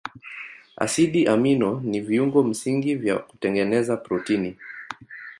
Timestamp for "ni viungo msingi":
1.83-2.95